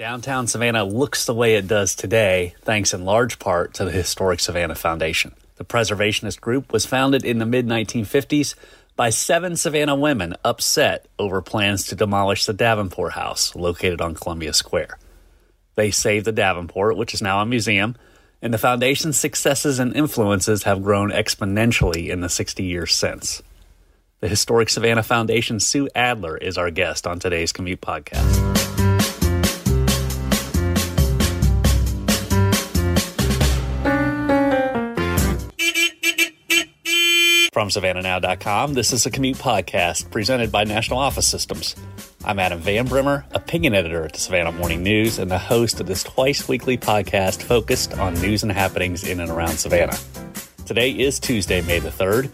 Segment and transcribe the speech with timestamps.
[0.00, 4.40] Downtown Savannah looks the way it does today, thanks in large part to the historic
[4.40, 5.34] Savannah Foundation.
[5.56, 8.54] The preservationist group was founded in the mid 1950s
[8.96, 14.54] by seven Savannah women upset over plans to demolish the Davenport House located on Columbia
[14.54, 14.98] Square.
[15.74, 17.94] They saved the Davenport, which is now a museum,
[18.40, 23.42] and the foundation's successes and influences have grown exponentially in the 60 years since.
[24.20, 28.89] The Historic Savannah Foundation Sue Adler is our guest on today's Commute Podcast.
[37.60, 41.76] From SavannahNow.com, this is a commute podcast presented by National Office Systems.
[42.24, 45.86] I'm Adam Van Brimmer, opinion editor at the Savannah Morning News and the host of
[45.86, 49.98] this twice weekly podcast focused on news and happenings in and around Savannah.
[50.64, 52.30] Today is Tuesday, May the 3rd,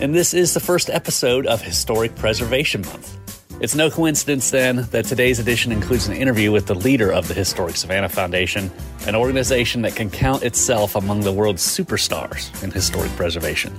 [0.00, 3.18] and this is the first episode of Historic Preservation Month.
[3.60, 7.34] It's no coincidence then that today's edition includes an interview with the leader of the
[7.34, 8.70] Historic Savannah Foundation,
[9.08, 13.72] an organization that can count itself among the world's superstars in historic preservation.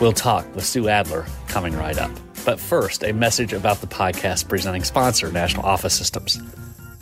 [0.00, 2.10] We'll talk with Sue Adler coming right up.
[2.46, 6.40] But first, a message about the podcast presenting sponsor, National Office Systems.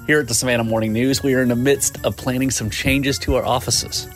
[0.09, 3.17] Here at the Savannah Morning News, we are in the midst of planning some changes
[3.21, 4.09] to our offices.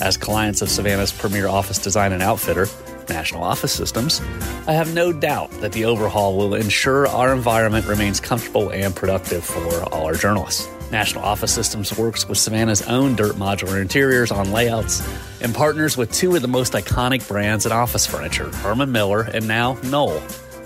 [0.00, 2.66] As clients of Savannah's premier office design and outfitter,
[3.08, 4.20] National Office Systems,
[4.66, 9.44] I have no doubt that the overhaul will ensure our environment remains comfortable and productive
[9.44, 10.68] for all our journalists.
[10.90, 15.02] National Office Systems works with Savannah's own dirt modular interiors on layouts
[15.40, 19.48] and partners with two of the most iconic brands in office furniture, Herman Miller and
[19.48, 20.18] now Knoll,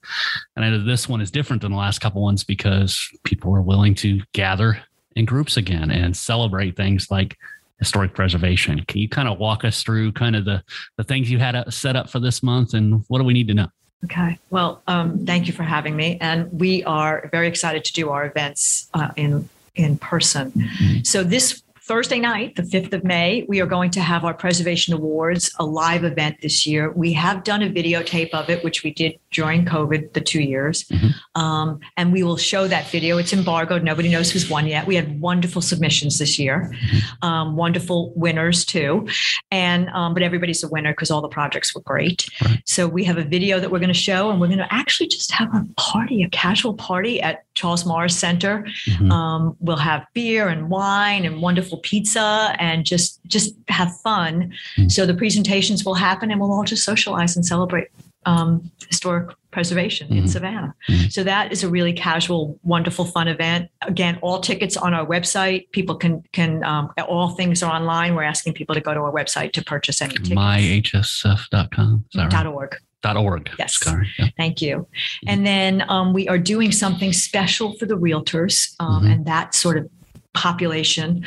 [0.54, 3.60] and I know this one is different than the last couple ones because people are
[3.60, 4.81] willing to gather
[5.16, 7.37] in groups again and celebrate things like
[7.78, 8.84] historic preservation.
[8.87, 10.62] Can you kind of walk us through kind of the,
[10.97, 13.54] the things you had set up for this month and what do we need to
[13.54, 13.69] know?
[14.04, 14.38] Okay.
[14.50, 16.19] Well, um, thank you for having me.
[16.20, 20.53] And we are very excited to do our events uh, in in person.
[20.53, 21.03] Mm-hmm.
[21.04, 24.93] So this Thursday night, the 5th of May, we are going to have our Preservation
[24.93, 26.91] Awards, a live event this year.
[26.91, 30.84] We have done a videotape of it, which we did during COVID, the two years.
[30.84, 31.41] Mm-hmm.
[31.41, 33.19] Um, and we will show that video.
[33.19, 33.82] It's embargoed.
[33.84, 34.86] Nobody knows who's won yet.
[34.86, 37.28] We had wonderful submissions this year, mm-hmm.
[37.28, 39.06] um, wonderful winners too.
[39.50, 42.26] And, um, but everybody's a winner because all the projects were great.
[42.42, 42.62] Right.
[42.64, 45.08] So we have a video that we're going to show, and we're going to actually
[45.08, 48.64] just have a party, a casual party at Charles Morris Center.
[48.88, 49.12] Mm-hmm.
[49.12, 54.54] Um, we'll have beer and wine and wonderful pizza and just just have fun.
[54.76, 54.88] Mm-hmm.
[54.88, 57.88] So the presentations will happen, and we'll all just socialize and celebrate
[58.26, 60.19] um, historic preservation mm-hmm.
[60.19, 60.75] in Savannah.
[60.88, 61.09] Mm-hmm.
[61.09, 63.70] So that is a really casual, wonderful, fun event.
[63.82, 65.70] Again, all tickets on our website.
[65.70, 68.14] People can can um, all things are online.
[68.14, 70.31] We're asking people to go to our website to purchase any tickets.
[70.31, 72.04] Myhsf.com.
[72.12, 72.54] Dot .org.
[72.54, 72.76] org.
[73.03, 73.50] Dot org.
[73.59, 73.81] Yes.
[74.19, 74.26] Yeah.
[74.37, 74.76] Thank you.
[74.78, 75.28] Mm-hmm.
[75.28, 79.12] And then um, we are doing something special for the realtors, um, mm-hmm.
[79.12, 79.88] and that sort of
[80.34, 81.25] population.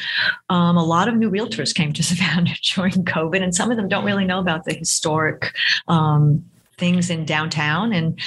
[0.49, 3.87] Um, a lot of new realtors came to Savannah during COVID, and some of them
[3.87, 5.51] don't really know about the historic
[5.87, 6.45] um,
[6.79, 8.19] things in downtown and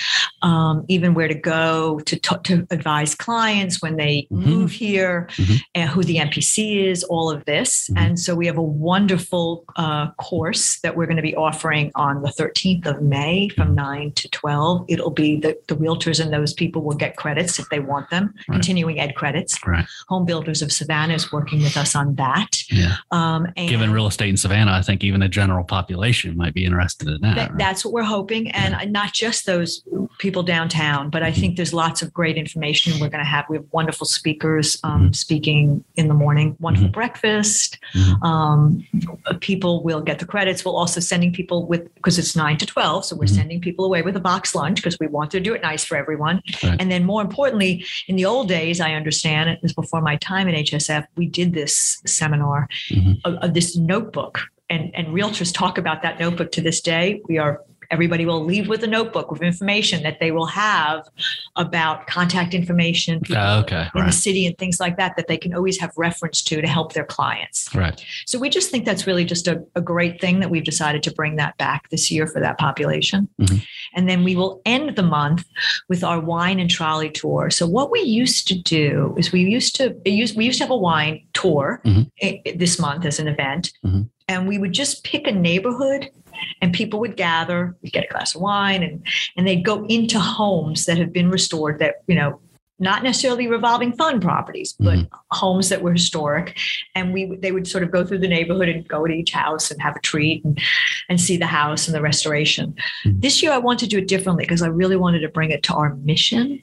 [0.43, 4.49] um, even where to go to, t- to advise clients when they mm-hmm.
[4.49, 5.57] move here mm-hmm.
[5.75, 7.89] and who the MPC is, all of this.
[7.89, 7.99] Mm-hmm.
[7.99, 12.23] And so we have a wonderful uh, course that we're going to be offering on
[12.23, 13.75] the 13th of May from mm-hmm.
[13.77, 14.85] 9 to 12.
[14.89, 18.35] It'll be the, the realtors and those people will get credits if they want them,
[18.49, 18.55] right.
[18.55, 19.59] continuing ed credits.
[19.67, 19.85] Right.
[20.09, 22.63] Home Builders of Savannah is working with us on that.
[22.71, 22.97] Yeah.
[23.11, 27.09] Um, Given real estate in Savannah, I think even the general population might be interested
[27.09, 27.35] in that.
[27.37, 27.59] that right?
[27.59, 29.83] That's what we're hoping and not just those
[30.19, 33.45] people downtown, but I think there's lots of great information we're going to have.
[33.49, 35.13] We have wonderful speakers um, mm-hmm.
[35.13, 36.93] speaking in the morning, wonderful mm-hmm.
[36.93, 37.79] breakfast.
[37.95, 38.23] Mm-hmm.
[38.23, 38.87] Um,
[39.41, 40.65] people will get the credits.
[40.65, 43.05] We're also sending people with, because it's nine to 12.
[43.05, 43.35] So we're mm-hmm.
[43.35, 45.97] sending people away with a box lunch because we want to do it nice for
[45.97, 46.43] everyone.
[46.63, 46.81] Right.
[46.81, 50.49] And then more importantly, in the old days, I understand it was before my time
[50.49, 53.13] at HSF, we did this seminar, mm-hmm.
[53.25, 54.41] of, of this notebook
[54.73, 57.21] and, and realtors talk about that notebook to this day.
[57.29, 57.61] We are
[57.93, 61.07] everybody will leave with a notebook with information that they will have
[61.57, 64.07] about contact information uh, okay, in right.
[64.07, 66.95] the city and things like that that they can always have reference to to help
[66.95, 67.73] their clients.
[67.75, 68.05] Right.
[68.27, 71.13] So we just think that's really just a, a great thing that we've decided to
[71.13, 73.29] bring that back this year for that population.
[73.41, 73.59] Mm-hmm.
[73.95, 75.45] And then we will end the month
[75.89, 77.51] with our wine and trolley tour.
[77.51, 80.71] So what we used to do is we used to use we used to have
[80.71, 82.59] a wine tour mm-hmm.
[82.59, 83.73] this month as an event.
[83.85, 84.03] Mm-hmm.
[84.29, 86.09] And we would just pick a neighborhood
[86.61, 89.07] and people would gather, we'd get a glass of wine and
[89.37, 92.41] and they'd go into homes that have been restored that, you know,
[92.83, 95.17] not necessarily revolving fund properties, but mm-hmm.
[95.31, 96.59] homes that were historic.
[96.95, 99.71] And we they would sort of go through the neighborhood and go to each house
[99.71, 100.61] and have a treat and,
[101.09, 102.75] and see the house and the restoration.
[103.05, 103.21] Mm-hmm.
[103.21, 105.63] This year I want to do it differently because I really wanted to bring it
[105.65, 106.61] to our mission.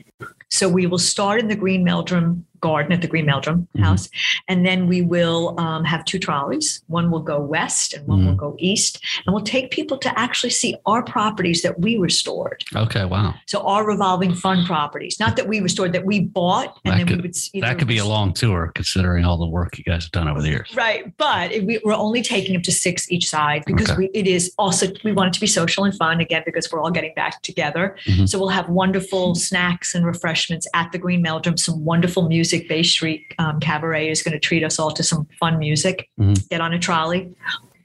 [0.52, 3.84] So we will start in the Green Meldrim garden at the Green Meldrim mm-hmm.
[3.84, 4.10] house.
[4.48, 6.84] And then we will um, have two trolleys.
[6.88, 8.28] One will go west and one mm-hmm.
[8.30, 9.04] will go east.
[9.26, 12.64] And we'll take people to actually see our properties that we restored.
[12.76, 13.36] Okay, wow.
[13.46, 16.78] So our revolving fund properties, not that we restored, that we bought.
[16.86, 17.22] And that then could, we
[17.54, 17.64] would.
[17.64, 20.42] That could be a long tour considering all the work you guys have done over
[20.42, 20.74] the years.
[20.76, 21.16] Right.
[21.18, 23.98] But we, are only taking up to six each side because okay.
[23.98, 26.82] we, it is also, we want it to be social and fun again because we're
[26.82, 27.96] all getting back together.
[28.06, 28.26] Mm-hmm.
[28.26, 32.68] So we'll have wonderful snacks and refreshments at the Green Meldrim, some wonderful music music.
[32.68, 36.10] Bay Street um, Cabaret is going to treat us all to some fun music.
[36.20, 36.34] Mm-hmm.
[36.50, 37.36] Get on a trolley,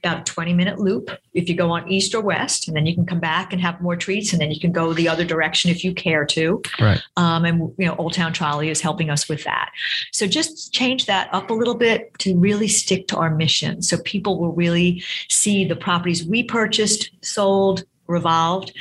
[0.03, 2.95] about a 20 minute loop if you go on east or west and then you
[2.95, 5.71] can come back and have more treats and then you can go the other direction
[5.71, 9.31] if you care to right um, and you know old town trolley is helping us
[9.31, 9.71] with that
[10.13, 13.97] so just change that up a little bit to really stick to our mission so
[14.03, 18.75] people will really see the properties we purchased sold revolved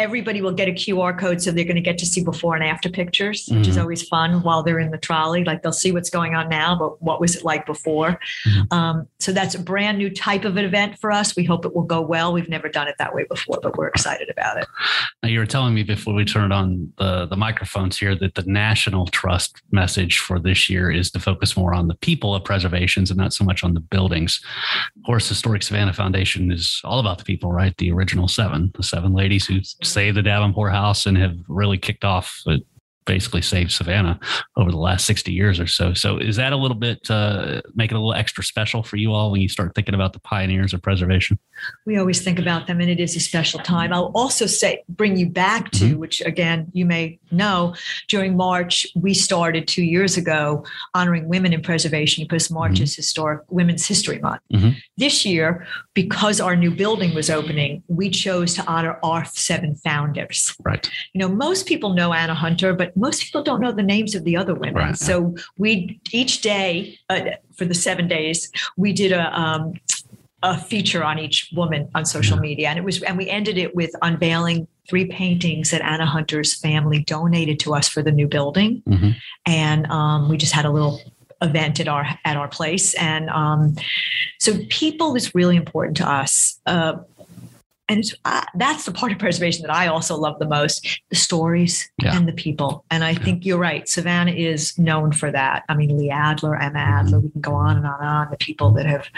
[0.00, 2.64] everybody will get a QR code, so they're going to get to see before and
[2.64, 3.58] after pictures, mm-hmm.
[3.58, 3.82] which is mm-hmm.
[3.82, 5.44] always fun while they're in the trolley.
[5.44, 8.18] Like they'll see what's going on now, but what was it like before?
[8.46, 8.74] Mm-hmm.
[8.74, 11.36] Um, so that's a brand new type of an event for us.
[11.36, 12.32] We hope it will go well.
[12.32, 14.66] We've never done it that way before, but we're excited about it.
[15.22, 18.42] Now you were telling me before we turned on the the microphones here that the
[18.42, 23.10] National Trust message for this year is to focus more on the people of preservations
[23.10, 24.40] and not so much on the buildings.
[24.96, 27.76] Of course, Historic Savannah Foundation is all about the people, right?
[27.76, 29.60] The original seven, the seven ladies who
[29.92, 32.42] saved the Davenport House and have really kicked off
[33.10, 34.20] basically saved Savannah
[34.56, 35.92] over the last 60 years or so.
[35.94, 39.12] So is that a little bit, uh, make it a little extra special for you
[39.12, 41.36] all when you start thinking about the pioneers of preservation?
[41.86, 43.92] We always think about them and it is a special time.
[43.92, 45.98] I'll also say, bring you back to, mm-hmm.
[45.98, 47.74] which again, you may know,
[48.08, 50.64] during March, we started two years ago
[50.94, 52.84] honoring women in preservation because March mm-hmm.
[52.84, 54.42] is historic Women's History Month.
[54.52, 54.70] Mm-hmm.
[54.96, 60.54] This year, because our new building was opening, we chose to honor our seven founders.
[60.64, 60.88] Right.
[61.12, 64.24] You know, most people know Anna Hunter, but most people don't know the names of
[64.24, 64.74] the other women.
[64.74, 64.96] Right.
[64.96, 67.22] So we each day uh,
[67.56, 69.74] for the seven days we did a um,
[70.42, 72.42] a feature on each woman on social yeah.
[72.42, 76.58] media, and it was and we ended it with unveiling three paintings that Anna Hunter's
[76.58, 79.10] family donated to us for the new building, mm-hmm.
[79.46, 81.00] and um, we just had a little
[81.42, 83.74] event at our at our place and um,
[84.38, 86.96] so people is really important to us uh,
[87.90, 91.90] and uh, that's the part of preservation that I also love the most the stories
[92.00, 92.16] yeah.
[92.16, 92.84] and the people.
[92.90, 93.24] And I yeah.
[93.24, 93.88] think you're right.
[93.88, 95.64] Savannah is known for that.
[95.68, 97.26] I mean, Lee Adler, Emma Adler, mm-hmm.
[97.26, 98.30] we can go on and on and on.
[98.30, 99.08] The people that have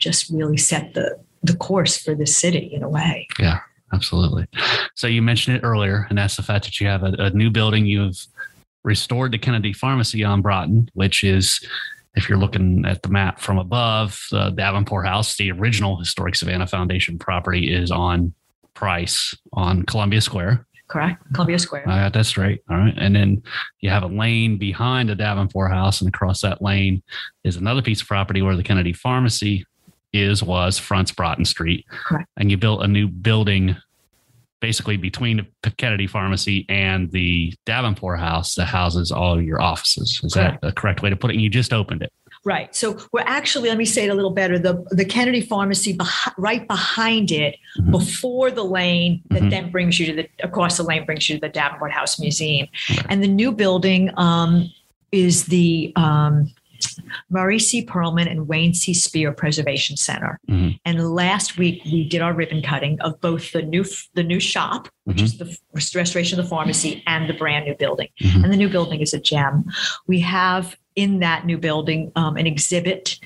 [0.00, 3.28] just really set the, the course for this city in a way.
[3.38, 3.58] Yeah,
[3.92, 4.46] absolutely.
[4.94, 7.50] So you mentioned it earlier, and that's the fact that you have a, a new
[7.50, 7.84] building.
[7.84, 8.26] You've
[8.82, 11.60] restored the Kennedy Pharmacy on Broughton, which is
[12.14, 16.66] if you're looking at the map from above, the Davenport House, the original Historic Savannah
[16.66, 18.34] Foundation property is on
[18.74, 20.66] Price on Columbia Square.
[20.88, 21.22] Correct.
[21.32, 21.88] Columbia Square.
[21.88, 22.62] I got that straight.
[22.68, 22.94] All right.
[22.98, 23.42] And then
[23.80, 27.02] you have a lane behind the Davenport House, and across that lane
[27.44, 29.64] is another piece of property where the Kennedy Pharmacy
[30.12, 31.86] is, was, fronts Broughton Street.
[31.88, 32.28] Correct.
[32.36, 33.76] And you built a new building
[34.62, 40.20] basically between the Kennedy Pharmacy and the Davenport House that houses all of your offices.
[40.22, 40.62] Is correct.
[40.62, 41.34] that a correct way to put it?
[41.34, 42.12] And you just opened it.
[42.44, 42.74] Right.
[42.74, 44.58] So we're actually, let me say it a little better.
[44.58, 47.90] The the Kennedy Pharmacy beh- right behind it, mm-hmm.
[47.90, 49.48] before the lane that mm-hmm.
[49.50, 52.66] then brings you to the across the lane brings you to the Davenport House Museum,
[52.90, 53.06] right.
[53.10, 54.68] and the new building um,
[55.12, 56.52] is the um,
[57.30, 57.84] Murray C.
[57.84, 58.94] Perlman and Wayne C.
[58.94, 60.38] Spear Preservation Center.
[60.48, 60.76] Mm-hmm.
[60.84, 63.84] And last week we did our ribbon cutting of both the new
[64.14, 65.24] the new shop, which mm-hmm.
[65.24, 68.08] is the restoration of the pharmacy, and the brand new building.
[68.20, 68.44] Mm-hmm.
[68.44, 69.64] And the new building is a gem.
[70.06, 73.18] We have in that new building um, an exhibit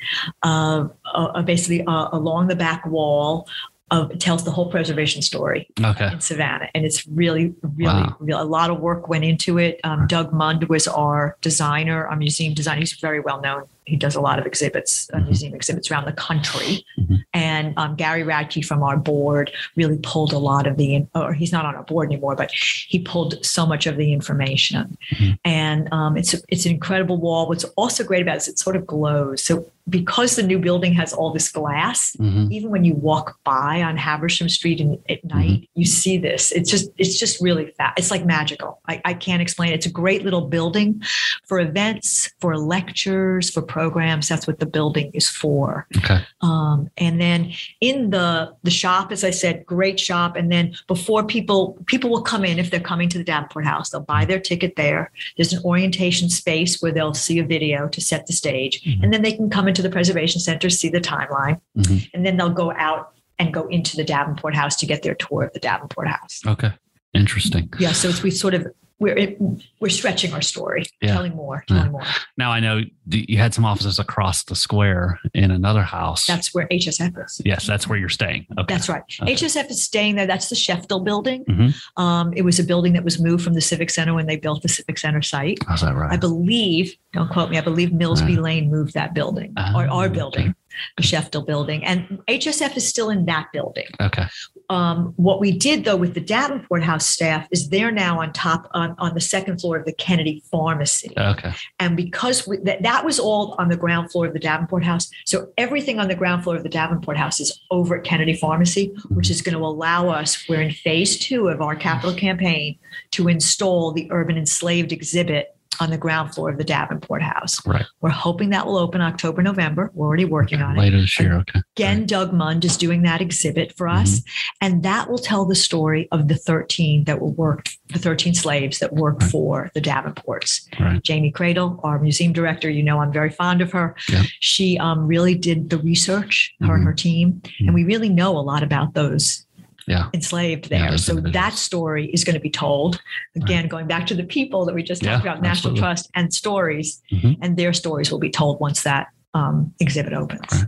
[0.42, 3.48] uh, uh, basically uh, along the back wall
[3.90, 6.12] of tells the whole preservation story okay.
[6.12, 8.16] in Savannah, and it's really, really, wow.
[8.18, 9.80] really a lot of work went into it.
[9.84, 12.80] Um, Doug Mund was our designer, our museum designer.
[12.80, 15.24] He's very well known he does a lot of exhibits, uh, Mhm.
[15.26, 16.84] museum exhibits around the country.
[16.98, 17.22] Mhm.
[17.32, 21.52] And um, Gary Radke from our board really pulled a lot of the, or he's
[21.52, 24.98] not on our board anymore, but he pulled so much of the information.
[25.14, 25.38] Mhm.
[25.44, 27.48] And um, it's it's an incredible wall.
[27.48, 29.42] What's also great about it is it sort of glows.
[29.42, 32.50] So because the new building has all this glass, Mhm.
[32.50, 36.50] even when you walk by on Habersham Street and at night, you see this.
[36.50, 37.96] It's just it's just really fast.
[37.98, 38.80] It's like magical.
[38.88, 39.74] I, I can't explain it.
[39.76, 41.00] It's a great little building
[41.46, 44.26] for events, for lectures, for programs.
[44.28, 45.86] That's what the building is for.
[45.98, 46.20] Okay.
[46.40, 47.52] Um, and then
[47.82, 50.34] in the the shop, as I said, great shop.
[50.34, 53.90] And then before people people will come in if they're coming to the Davenport House,
[53.90, 55.12] they'll buy their ticket there.
[55.36, 59.02] There's an orientation space where they'll see a video to set the stage, Mhm.
[59.02, 62.08] and then they can come into the preservation center, see the timeline, Mhm.
[62.14, 65.42] and then they'll go out and go into the Davenport House to get their tour
[65.44, 66.40] of the Davenport House.
[66.46, 66.72] Okay.
[67.12, 67.68] Interesting.
[67.78, 68.66] Yeah, so it's we sort of
[68.98, 69.38] we're it,
[69.80, 71.12] we're stretching our story, Yeah.
[71.12, 72.02] telling more, telling more.
[72.38, 76.26] Now I know you had some offices across the square in another house.
[76.26, 77.40] That's where HSF is.
[77.44, 78.46] yes, that's where you're staying.
[78.58, 78.72] Okay.
[78.74, 79.02] That's right.
[79.22, 79.34] Okay.
[79.34, 80.26] HSF is staying there.
[80.26, 81.44] That's the Sheftall building.
[81.44, 81.74] Mhm.
[81.96, 84.62] Um, it was a building that was moved from the Civic Center when they built
[84.62, 85.58] the Civic Center site.
[85.68, 86.12] How's that right?
[86.12, 88.34] I believe, don't quote me, I believe Mills B.
[88.34, 88.42] Right.
[88.42, 90.14] Lane moved that building Ah, or our okay.
[90.14, 90.54] building,
[90.96, 91.84] the Sheftall building.
[91.84, 93.86] And HSF is still in that building.
[94.00, 94.26] okay.
[94.68, 98.68] Um, what we did though with the Davenport House staff is they're now on top
[98.74, 101.12] on, on the second floor of the Kennedy Pharmacy.
[101.16, 101.52] Okay.
[101.78, 105.08] And because we, that, that was all on the ground floor of the Davenport House,
[105.24, 108.92] so everything on the ground floor of the Davenport House is over at Kennedy Pharmacy,
[109.10, 112.76] which is going to allow us, we're in phase two of our capital campaign
[113.12, 117.64] to install the urban enslaved exhibit on the ground floor of the Davenport House.
[117.66, 117.84] Right.
[118.00, 119.90] We're hoping that will open October, November.
[119.94, 120.80] We're already working on it.
[120.80, 121.34] Later this year.
[121.38, 121.60] Okay.
[121.76, 124.22] Again, Doug Mund is doing that exhibit for us,
[124.60, 128.78] and that will tell the story of the 13 that were worked, the 13 slaves
[128.78, 129.30] that worked Right.
[129.30, 130.68] for the Davenports.
[130.80, 131.02] Right.
[131.02, 133.94] Jamie Credle, our museum director, you know I'm very fond of her.
[134.10, 134.22] Yeah.
[134.40, 136.86] She um, really did the research, her and Mhm.
[136.86, 137.66] her team, Mhm.
[137.66, 139.45] and we really know a lot about those
[139.86, 140.08] Yeah.
[140.12, 140.90] enslaved there.
[140.90, 143.00] those so that story is going to be told.
[143.36, 145.80] Again, going back to the people that we just talked Yeah, about, National absolutely.
[145.80, 147.38] Trust and stories, Mhm.
[147.40, 150.40] and their stories will be told once that um, exhibit opens.
[150.50, 150.64] Right.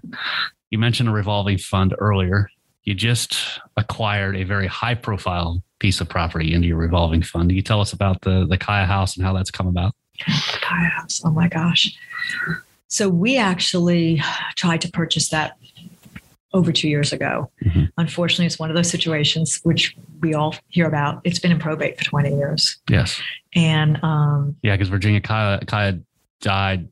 [0.71, 2.51] You mentioned a revolving fund earlier.
[2.85, 7.49] You just acquired a very high profile piece of property into your revolving fund.
[7.49, 9.95] Can you tell us about the, the Kiah house and how that's come about?
[10.21, 11.23] Kiah House.
[11.25, 11.97] Oh my gosh.
[12.89, 14.23] So we actually
[14.57, 15.53] tried to purchase that
[16.55, 17.51] over two years ago.
[17.65, 17.91] Mhm.
[17.99, 21.21] Unfortunately, it's one of those situations which we all hear about.
[21.25, 22.79] It's been in probate for 20 years.
[22.89, 23.21] Yes.
[23.55, 26.03] And um, Yeah, because Virginia Kiah, Kiah
[26.41, 26.89] died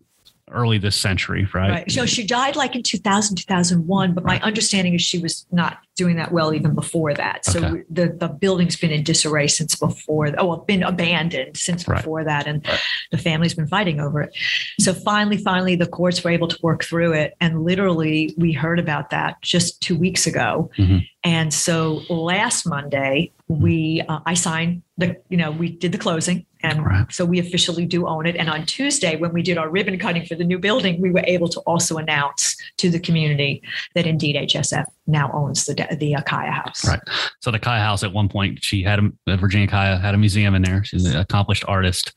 [0.53, 1.71] early this century, right?
[1.71, 1.91] right.
[1.91, 6.17] So she died like in 2000, 2001, but my understanding is she was not doing
[6.17, 7.45] that well even before that.
[7.45, 7.83] So Okay.
[7.91, 11.97] the, the building's been in disarray since before, oh, well, been abandoned since Right.
[11.97, 12.47] before that.
[12.47, 12.79] And Right.
[13.11, 14.31] the family's been fighting over it.
[14.79, 17.35] So finally, finally, the courts were able to work through it.
[17.41, 20.71] And literally, we heard about that just two weeks ago.
[20.79, 21.09] Mhm.
[21.25, 26.45] And so last Monday, we uh, I signed the you know we did the closing,
[26.67, 27.13] and Right.
[27.13, 28.37] so we officially do own it.
[28.37, 31.25] And on Tuesday, when we did our ribbon cutting for the new building, we were
[31.27, 33.63] able to also announce to the community
[33.95, 36.87] that indeed HSF now owns the the uh, Kiah House.
[36.87, 37.01] Right.
[37.41, 40.19] So the Kiah house at one point, she had a uh, Virginia Kiah had a
[40.19, 40.83] museum in there.
[40.85, 42.13] She's an accomplished artist.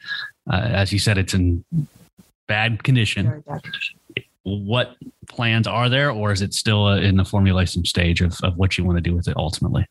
[0.52, 1.64] Uh, as you said, it's in
[2.48, 3.28] bad condition.
[3.28, 3.99] Very bad condition.
[4.58, 4.96] What
[5.28, 8.78] plans are there, or is it still uh, in the formulation stage of, of what
[8.78, 9.86] you want to do with it ultimately?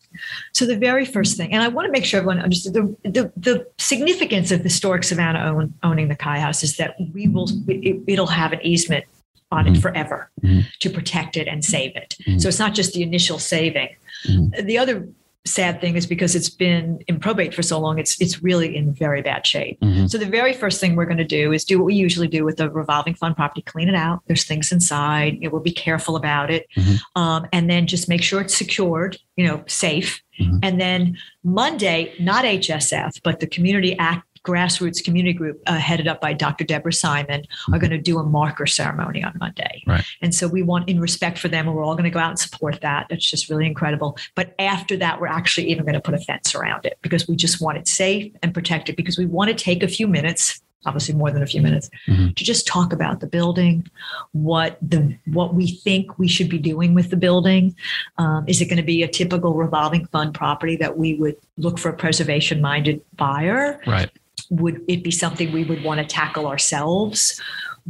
[0.53, 3.33] So the very first thing, and I want to make sure everyone understood the, the,
[3.37, 8.03] the significance of historic Savannah own, owning the Kiah House is that we will it,
[8.07, 9.05] it'll have an easement
[9.51, 9.77] on Mhm.
[9.77, 10.67] it forever Mhm.
[10.81, 12.17] to protect it and save it.
[12.27, 12.41] Mhm.
[12.41, 13.89] So it's not just the initial saving.
[14.27, 14.67] Mhm.
[14.67, 15.09] The other
[15.49, 18.95] sad thing is because it's been in probate for so long, it's it's really in
[18.95, 19.81] very bad shape.
[19.81, 20.09] Mhm.
[20.11, 22.45] So the very first thing we're going to do is do what we usually do
[22.45, 24.21] with the revolving fund property: clean it out.
[24.27, 25.35] There's things inside.
[25.35, 26.99] You know, we'll be careful about it, Mhm.
[27.17, 29.17] um, and then just make sure it's secured.
[29.37, 30.21] You know, safe.
[30.41, 30.61] Mhm.
[30.63, 36.21] And then Monday, not HSF, but the Community Act grassroots community group uh, headed up
[36.21, 36.65] by Dr.
[36.65, 39.83] Deborah Simon are going to do a marker ceremony on Monday.
[39.87, 40.05] Right.
[40.23, 42.39] And so we want, in respect for them, we're all going to go out and
[42.39, 43.07] support that.
[43.11, 44.17] That's just really incredible.
[44.35, 47.37] But after that, we're actually even going to put a fence around it because we
[47.37, 51.13] just want it safe and protected because we want to take a few minutes obviously
[51.13, 52.37] more than a few minutes Mhm.
[52.37, 53.85] to just talk about the building
[54.31, 57.75] what the what we think we should be doing with the building
[58.17, 61.79] um, is it going to be a typical revolving fund property that we would look
[61.81, 64.09] for a preservation minded buyer Right.
[64.51, 67.41] Would it be something we would want to tackle ourselves?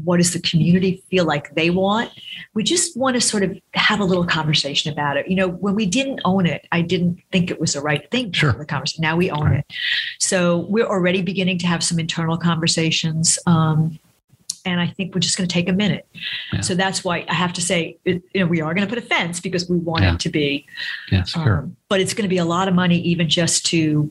[0.05, 2.11] What does the community feel like they want?
[2.55, 5.29] We just want to sort of have a little conversation about it.
[5.29, 8.31] You know, when we didn't own it, I didn't think it was the right thing
[8.33, 8.51] to Sure.
[8.51, 9.03] have the conversation.
[9.03, 9.59] Now we own Right.
[9.59, 9.73] it.
[10.19, 13.39] So we're already beginning to have some internal conversations.
[13.47, 13.99] Um,
[14.65, 16.07] and I think we're just going to take a minute.
[16.53, 16.61] Yeah.
[16.61, 19.03] So that's why I have to say, it, you know, we are going to put
[19.03, 20.15] a fence because we want yeah.
[20.15, 20.67] it to be.
[21.11, 21.61] Yeah, sure.
[21.61, 24.11] Um, but it's going to be a lot of money even just to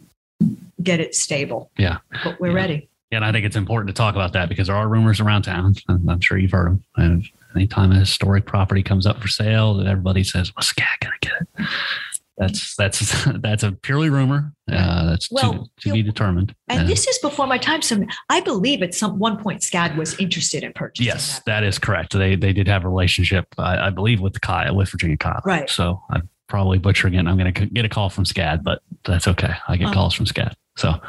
[0.87, 1.71] get it stable.
[1.77, 1.97] Yeah.
[2.23, 2.53] But we're yeah.
[2.53, 2.89] ready.
[3.11, 5.43] Yeah, and I think it's important to talk about that because there are rumors around
[5.43, 5.75] town.
[5.87, 6.83] I'm sure you've heard them.
[6.97, 7.25] And
[7.55, 11.31] anytime a historic property comes up for sale, that everybody says, "Well, SCAD gonna get
[11.41, 11.67] it."
[12.37, 14.51] That's that's that's a purely rumor.
[14.69, 16.53] Uh, that's well, to, to be determined.
[16.67, 17.81] And uh, this is before my time.
[17.81, 21.07] So I believe at some one point SCAD was interested in purchasing.
[21.07, 22.11] Yes, that, that is correct.
[22.11, 25.41] They they did have a relationship, I, I believe, with the Kyle, with Virginia Kyle.
[25.45, 25.69] Right.
[25.69, 27.25] So I'm probably butchering it.
[27.25, 29.53] I'm going to get a call from SCAD, but that's okay.
[29.67, 30.53] I get um, calls from SCAD.
[30.77, 30.93] So,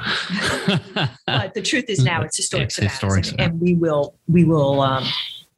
[1.27, 4.81] but the truth is now it's historic, it's historic and, and, we will we will
[4.81, 5.05] um,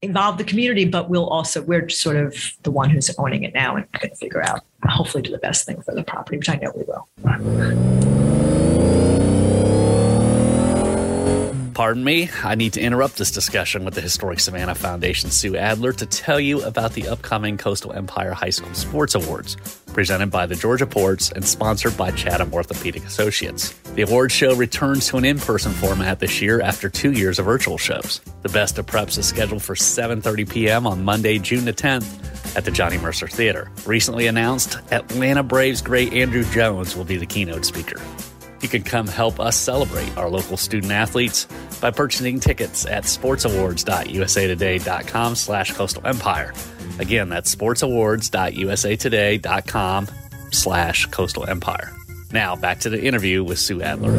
[0.02, 3.76] involve the community, but we'll also we're sort of the one who's owning it now
[3.76, 6.72] and can figure out hopefully do the best thing for the property, which I know
[6.74, 8.59] we will.
[11.80, 15.94] Pardon me, I need to interrupt this discussion with the Historic Savannah Foundation Sue Adler
[15.94, 19.56] to tell you about the upcoming Coastal Empire High School Sports Awards,
[19.94, 23.72] presented by the Georgia Ports and sponsored by Chatham Orthopedic Associates.
[23.94, 27.78] The awards show returns to an in-person format this year after two years of virtual
[27.78, 28.20] shows.
[28.42, 30.86] The Best of Preps is scheduled for 7.30 p.m.
[30.86, 33.70] on Monday, June the 10th at the Johnny Mercer Theater.
[33.86, 37.98] Recently announced, Atlanta Braves great Andruw Jones will be the keynote speaker.
[38.60, 41.46] You can come help us celebrate our local student athletes
[41.80, 46.52] by purchasing tickets at sportsawards.usatoday.com slash coastal empire.
[46.98, 50.08] Again, that's sportsawards.usatoday.com
[50.52, 51.96] slash coastal empire.
[52.32, 54.12] Now back to the interview with Sue Adler.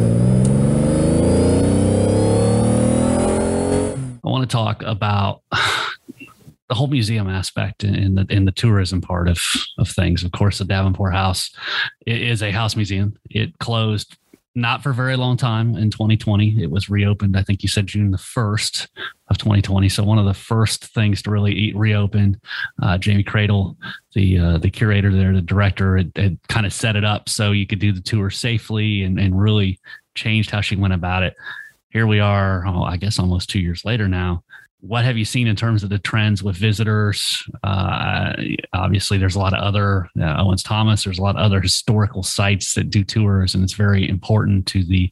[4.24, 9.28] I want to talk about the whole museum aspect in the in the tourism part
[9.28, 9.38] of
[9.78, 10.24] of things.
[10.24, 11.50] Of course, the Davenport House
[12.06, 13.16] is a house museum.
[13.30, 14.16] It closed
[14.54, 16.62] not for very long time in 2020.
[16.62, 18.88] It was reopened, I think you said June the 1st
[19.28, 19.88] of 2020.
[19.88, 22.40] So one of the first things to really eat, reopen.
[22.82, 23.76] Uh, Jamie Credle,
[24.14, 27.52] the uh, the curator there, the director, had, had, kind of set it up so
[27.52, 29.78] you could do the tour safely and, and really
[30.14, 31.34] changed how she went about it.
[31.90, 34.44] Here we are, oh, I guess almost two years later now
[34.82, 37.42] what have you seen in terms of the trends with visitors?
[37.62, 38.32] Uh,
[38.72, 41.04] obviously, there's a lot of other uh, Owens Thomas.
[41.04, 44.84] There's a lot of other historical sites that do tours, and it's very important to
[44.84, 45.10] the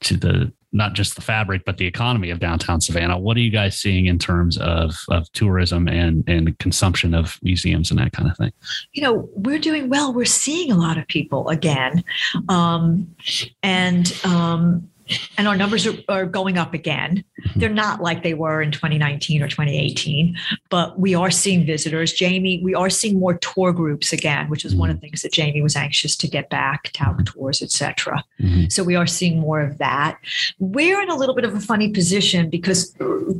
[0.00, 3.16] to the not just the fabric but the economy of downtown Savannah.
[3.16, 7.92] What are you guys seeing in terms of of tourism and and consumption of museums
[7.92, 8.52] and that kind of thing?
[8.92, 10.12] You know, we're doing well.
[10.12, 12.02] We're seeing a lot of people again,
[12.48, 13.14] um,
[13.62, 14.12] and.
[14.24, 14.90] Um,
[15.38, 17.24] and our numbers are, are, going up again.
[17.54, 20.36] They're not like they were in 2019 or 2018,
[20.70, 22.12] but we are seeing visitors.
[22.12, 25.32] Jamie, we are seeing more tour groups again, which is one of the things that
[25.32, 28.24] Jamie was anxious to get back, tower tours, etc.
[28.40, 28.68] Mm-hmm.
[28.68, 30.18] So we are seeing more of that.
[30.58, 32.94] We're in a little bit of a funny position because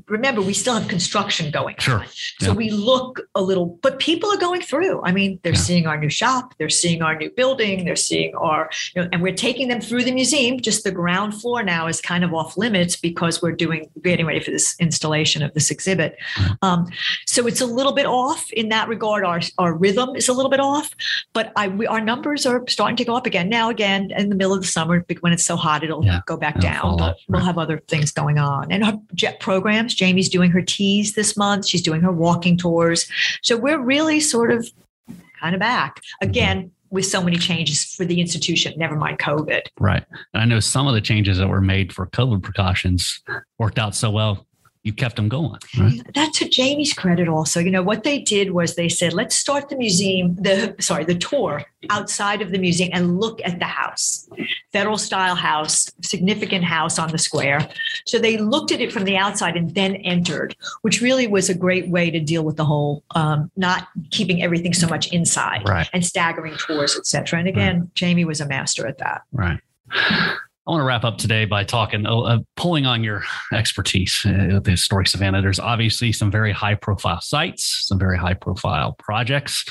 [0.07, 2.00] remember we still have construction going sure.
[2.00, 2.07] on.
[2.40, 2.52] So yeah.
[2.52, 5.02] we look a little, but people are going through.
[5.02, 5.59] I mean, they're yeah.
[5.59, 9.22] seeing our new shop, they're seeing our new building, they're seeing our, you know, and
[9.22, 12.34] we're taking them through the museum, just the ground floor floor now is kind of
[12.34, 16.16] off limits because we're doing getting ready for this installation of this exhibit.
[16.62, 16.86] Um,
[17.26, 19.24] so it's a little bit off in that regard.
[19.24, 20.90] Our our rhythm is a little bit off,
[21.32, 23.70] but I we, our numbers are starting to go up again now.
[23.70, 26.60] Again, in the middle of the summer, when it's so hot, it'll yeah, go back
[26.60, 26.98] down.
[26.98, 29.94] But we'll have other things going on, and our jet programs.
[29.94, 31.66] Jamie's doing her teas this month.
[31.66, 33.10] She's doing her walking tours.
[33.42, 34.68] So we're really sort of
[35.40, 39.62] kind of back again with so many changes for the institution, never mind COVID.
[39.79, 40.05] Right.
[40.35, 43.22] And I know some of the changes that were made for COVID precautions
[43.59, 44.45] worked out so well
[44.87, 45.59] you kept them going.
[45.77, 46.01] Right?
[46.14, 47.59] That's to Jamie's credit also.
[47.59, 51.16] You know, what they did was they said, let's start the museum, the sorry, the
[51.16, 54.29] tour outside of the museum and look at the house.
[54.72, 57.68] Federal style house, significant house on the square.
[58.07, 61.55] So they looked at it from the outside and then entered, which really was a
[61.55, 65.90] great way to deal with the whole um, not keeping everything so much inside right.
[65.92, 67.40] and staggering tours, etc.
[67.40, 67.94] And again, right.
[67.94, 69.22] Jamie was a master at that.
[69.33, 69.59] Right.
[70.66, 74.59] I want to wrap up today by talking, uh, uh pulling on your expertise uh,
[74.59, 75.40] the historic Savannah.
[75.40, 79.64] There's obviously some very high profile sites, some very high profile projects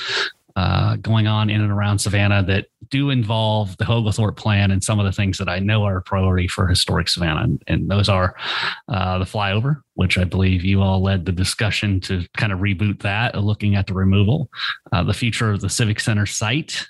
[0.56, 4.98] uh, going on in and around Savannah that do involve the Oglethorpe plan and some
[4.98, 7.42] of the things that I know are a priority for historic Savannah.
[7.42, 8.34] And, and those are
[8.88, 13.00] uh, the flyover, which I believe you all led the discussion to kind of reboot
[13.02, 14.48] that, uh, looking at the removal,
[14.92, 16.86] uh, the future of the Civic Center site.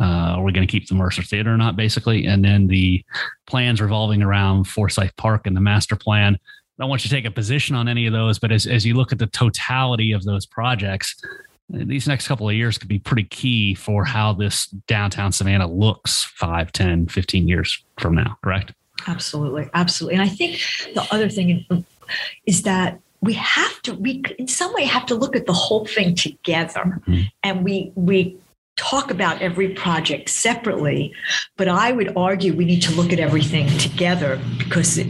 [0.00, 2.24] Uh, are we going to keep the Mercer Theater or not, basically?
[2.26, 3.04] And then the
[3.46, 6.34] plans revolving around Forsyth Park and the master plan.
[6.34, 8.86] I don't want you to take a position on any of those, but as, as
[8.86, 11.20] you look at the totality of those projects,
[11.70, 16.24] these next couple of years could be pretty key for how this downtown Savannah looks
[16.24, 18.72] 5, 10, 15 years from now, correct?
[19.06, 19.68] Absolutely.
[19.74, 20.14] Absolutely.
[20.14, 20.60] And I think
[20.94, 21.84] the other thing
[22.46, 25.84] is that we have to we in some way have to look at the whole
[25.84, 27.22] thing together mm-hmm.
[27.42, 28.36] and we we
[28.76, 31.12] talk about every project separately
[31.56, 35.08] but i would argue we need to look at everything together because it,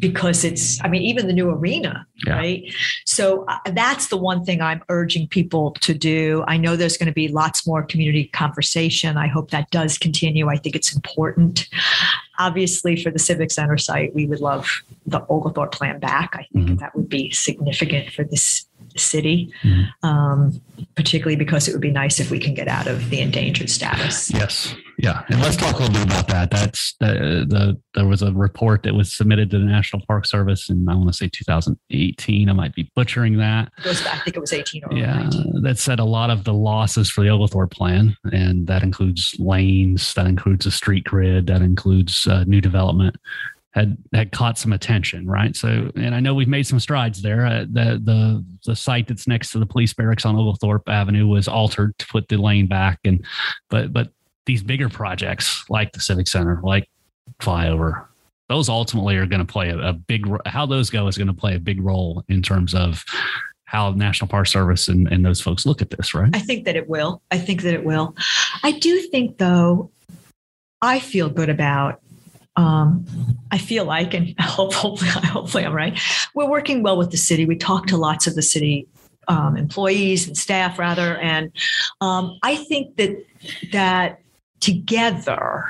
[0.00, 2.36] because it's i mean even the new arena yeah.
[2.36, 6.96] right so uh, that's the one thing i'm urging people to do i know there's
[6.96, 10.94] going to be lots more community conversation i hope that does continue i think it's
[10.94, 11.68] important
[12.38, 16.66] obviously for the civic center site we would love the oglethorpe plan back i think
[16.66, 16.76] mm-hmm.
[16.76, 20.06] that would be significant for this city, mm-hmm.
[20.06, 20.60] um,
[20.94, 24.30] particularly because it would be nice if we can get out of the endangered status.
[24.32, 26.50] Yes, yeah, and let's talk a little bit about that.
[26.50, 30.68] That's the, the there was a report that was submitted to the National Park Service,
[30.68, 32.48] and I want to say 2018.
[32.48, 33.72] I might be butchering that.
[33.78, 35.14] It goes back, I think it was 18 or yeah.
[35.14, 35.62] 19.
[35.62, 40.12] That said a lot of the losses for the Oglethorpe plan, and that includes lanes,
[40.14, 43.16] that includes a street grid, that includes uh, new development
[43.72, 45.54] had had caught some attention, right?
[45.54, 47.46] So, and I know we've made some strides there.
[47.46, 51.46] Uh, the the the site that's next to the police barracks on Oglethorpe Avenue was
[51.46, 53.24] altered to put the lane back, and
[53.68, 54.12] but but
[54.46, 56.88] these bigger projects like the Civic Center, like
[57.40, 58.06] flyover,
[58.48, 60.26] those ultimately are going to play a, a big.
[60.46, 63.04] How those go is going to play a big role in terms of
[63.64, 66.30] how National Park Service and, and those folks look at this, right?
[66.34, 67.22] I think that it will.
[67.30, 68.16] I think that it will.
[68.64, 69.92] I do think, though,
[70.82, 72.00] I feel good about
[72.56, 73.06] um,
[73.50, 75.98] I feel like, and hopefully, hopefully I'm right.
[76.34, 77.46] We're working well with the city.
[77.46, 78.88] We talk to lots of the city
[79.28, 81.52] um, employees and staff, rather, and
[82.00, 83.24] um, I think that
[83.72, 84.20] that
[84.60, 85.64] together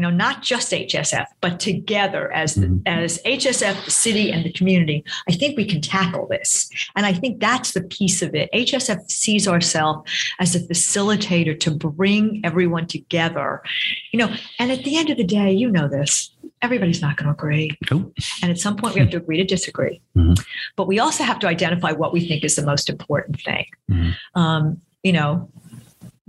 [0.00, 2.80] you know, not just HSF, but together as the, mm-hmm.
[2.86, 6.70] as HSF, the city, and the community, I think we can tackle this.
[6.96, 8.48] And I think that's the piece of it.
[8.54, 13.62] HSF sees ourselves as a facilitator to bring everyone together.
[14.10, 16.34] You know, and at the end of the day, you know this.
[16.62, 17.76] Everybody's not going to agree.
[17.90, 18.14] Nope.
[18.40, 20.00] And at some point, we have to agree to disagree.
[20.16, 20.42] Mm-hmm.
[20.76, 23.66] But we also have to identify what we think is the most important thing.
[23.90, 24.40] Mm-hmm.
[24.40, 25.50] Um, you know,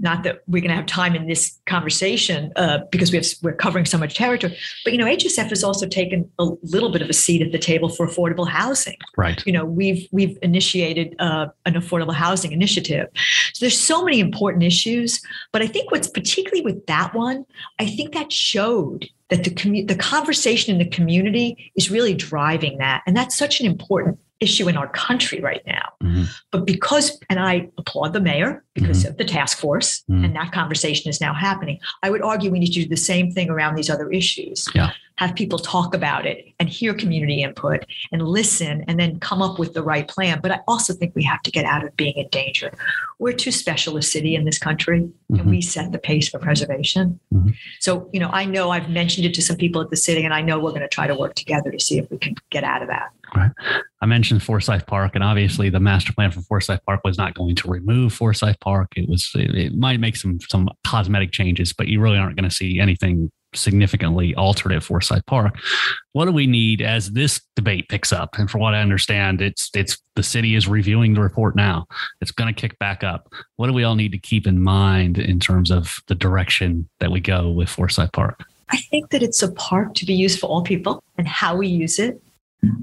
[0.01, 3.53] not that we're going to have time in this conversation uh, because we have, we're
[3.53, 4.57] covering so much territory.
[4.83, 7.59] But you know, HSF has also taken a little bit of a seat at the
[7.59, 8.97] table for affordable housing.
[9.15, 9.45] Right.
[9.45, 13.07] You know, we've we've initiated uh, an affordable housing initiative.
[13.53, 15.21] So there's so many important issues.
[15.51, 17.45] But I think what's particularly with that one,
[17.79, 22.77] I think that showed that the commu- the conversation in the community is really driving
[22.79, 25.93] that, and that's such an important issue in our country right now.
[26.03, 26.23] Mm-hmm.
[26.51, 29.11] But because, and I applaud the mayor because mm-hmm.
[29.11, 30.25] of the task force, mm-hmm.
[30.25, 31.79] and that conversation is now happening.
[32.03, 34.67] I would argue we need to do the same thing around these other issues.
[34.73, 34.91] Yeah.
[35.21, 39.59] Have people talk about it and hear community input and listen and then come up
[39.59, 40.39] with the right plan.
[40.41, 42.71] But I also think we have to get out of being in danger.
[43.19, 45.49] We're too special a city in this country and mm-hmm.
[45.49, 47.19] we set the pace for preservation.
[47.31, 47.49] Mm-hmm.
[47.79, 50.33] So, you know, I know I've mentioned it to some people at the city and
[50.33, 52.63] I know we're going to try to work together to see if we can get
[52.63, 53.11] out of that.
[53.35, 53.51] Right.
[54.01, 57.55] I mentioned Forsyth Park, and obviously the master plan for Forsyth Park was not going
[57.55, 58.89] to remove Forsyth Park.
[58.97, 62.49] It was it, it might make some some cosmetic changes, but you really aren't going
[62.49, 65.57] to see anything significantly altered at Forsyth Park.
[66.13, 68.37] What do we need as this debate picks up?
[68.37, 71.85] And from what I understand, it's it's the city is reviewing the report now.
[72.21, 73.31] It's going to kick back up.
[73.57, 77.11] What do we all need to keep in mind in terms of the direction that
[77.11, 78.43] we go with Forsyth Park?
[78.69, 81.67] I think that it's a park to be used for all people and how we
[81.67, 82.21] use it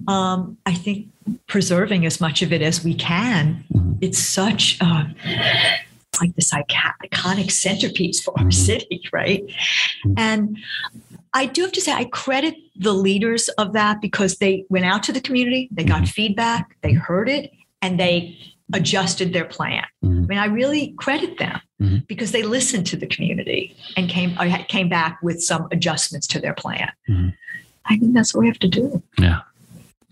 [0.06, 1.08] um, I think
[1.46, 3.64] preserving as much of it as we can.
[3.72, 3.92] Mm-hmm.
[4.00, 5.04] It's such uh,
[6.20, 8.50] like this iconic centerpiece for our mm-hmm.
[8.50, 9.46] city, right?
[9.46, 10.14] Mm-hmm.
[10.16, 10.58] And
[11.34, 15.02] I do have to say, I credit the leaders of that because they went out
[15.04, 16.06] to the community, they got mm-hmm.
[16.06, 18.38] feedback, they heard it, and they
[18.72, 19.84] adjusted their plan.
[20.04, 20.24] Mm-hmm.
[20.24, 21.98] I mean, I really credit them mm-hmm.
[22.06, 24.36] because they listened to the community and came
[24.68, 26.90] came back with some adjustments to their plan.
[27.08, 27.28] Mm-hmm.
[27.86, 29.02] I think that's what we have to do.
[29.18, 29.40] Yeah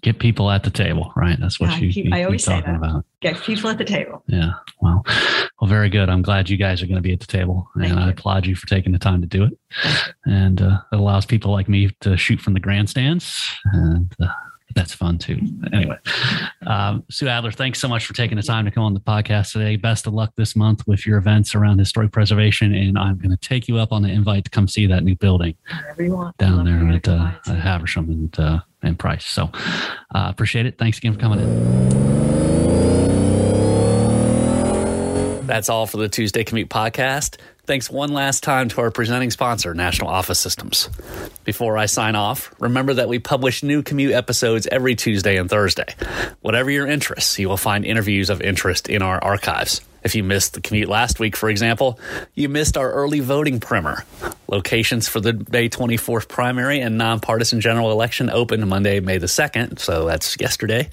[0.03, 1.39] get people at the table, right?
[1.41, 2.77] That's what yeah, you, keep, you, I always say that.
[2.77, 3.05] About.
[3.21, 4.23] Get people at the table.
[4.27, 4.53] Yeah.
[4.81, 5.05] Well,
[5.61, 6.09] well, very good.
[6.09, 8.07] I'm glad you guys are going to be at the table, Thank and you.
[8.07, 9.59] I applaud you for taking the time to do it.
[10.25, 14.29] And uh, it allows people like me to shoot from the grandstands, and uh,
[14.77, 15.41] that's fun too.
[15.73, 15.97] Anyway,
[16.67, 19.53] um, Sue Adler, thanks so much for taking the time to come on the podcast
[19.53, 19.77] today.
[19.77, 23.39] Best of luck this month with your events around historic preservation, and I'm going to
[23.39, 25.57] take you up on the invite to come see that new building
[26.39, 29.25] down there at, uh, at Habersham and uh, and Price.
[29.25, 29.45] So
[30.15, 30.77] uh, appreciate it.
[30.79, 32.27] Thanks again for coming in.
[35.47, 37.39] That's all for the Tuesday Commute podcast.
[37.67, 40.89] Thanks one last time to our presenting sponsor, National Office Systems.
[41.43, 45.93] Before I sign off, remember that we publish new commute episodes every Tuesday and Thursday.
[46.43, 49.81] Whatever your interests, you will find interviews of interest in our archives.
[50.05, 51.99] If you missed the commute last week, for example,
[52.37, 54.05] you missed our early voting primer.
[54.49, 59.79] Locations for the May 24th primary and nonpartisan general election opened Monday, May the 2nd,
[59.79, 60.89] so that's yesterday.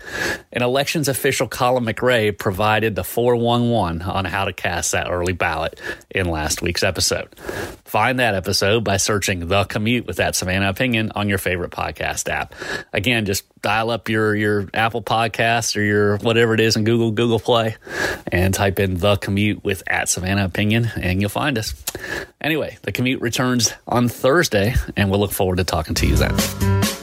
[0.52, 5.80] And elections official Colin McRae provided the 411 on how to cast that early ballot
[6.10, 7.30] in last week's episode.
[7.86, 12.30] Find that episode by searching The Commute with that Savannah Opinion on your favorite podcast
[12.30, 12.56] app.
[12.92, 17.12] Again, just dial up your, your Apple Podcast or your whatever it is in Google,
[17.12, 17.76] Google Play,
[18.32, 21.74] and type in The Commute with at Savannah Opinion, and you'll find us.
[22.42, 27.03] Anyway, The Commute returns on Thursday, and we'll look forward to talking to you then.